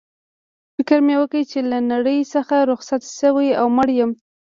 [0.75, 4.11] فکر مې وکړ چي له نړۍ څخه رخصت شوی او مړ یم.